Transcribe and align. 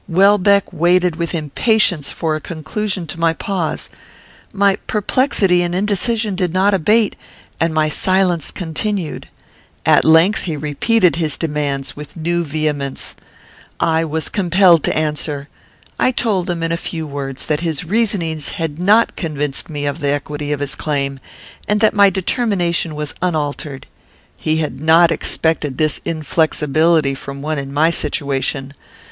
Welbeck 0.07 0.73
waited 0.73 1.17
with 1.17 1.35
impatience 1.35 2.11
for 2.11 2.35
a 2.35 2.41
conclusion 2.41 3.05
to 3.05 3.19
my 3.19 3.33
pause. 3.33 3.87
My 4.51 4.77
perplexity 4.87 5.61
and 5.61 5.75
indecision 5.75 6.33
did 6.33 6.51
not 6.51 6.73
abate, 6.73 7.15
and 7.59 7.71
my 7.71 7.87
silence 7.87 8.49
continued. 8.49 9.27
At 9.85 10.03
length, 10.03 10.45
he 10.45 10.57
repeated 10.57 11.17
his 11.17 11.37
demands, 11.37 11.95
with 11.95 12.17
new 12.17 12.43
vehemence. 12.43 13.15
I 13.79 14.03
was 14.03 14.27
compelled 14.27 14.83
to 14.85 14.97
answer. 14.97 15.49
I 15.99 16.09
told 16.09 16.49
him, 16.49 16.63
in 16.63 16.75
few 16.77 17.05
words, 17.05 17.45
that 17.45 17.61
his 17.61 17.85
reasonings 17.85 18.49
had 18.53 18.79
not 18.79 19.15
convinced 19.15 19.69
me 19.69 19.85
of 19.85 19.99
the 19.99 20.11
equity 20.11 20.51
of 20.51 20.61
his 20.61 20.73
claim, 20.73 21.19
and 21.67 21.79
that 21.81 21.93
my 21.93 22.09
determination 22.09 22.95
was 22.95 23.13
unaltered. 23.21 23.85
He 24.35 24.57
had 24.57 24.79
not 24.79 25.11
expected 25.11 25.77
this 25.77 26.01
inflexibility 26.03 27.13
from 27.13 27.43
one 27.43 27.59
in 27.59 27.71
my 27.71 27.91
situation. 27.91 28.73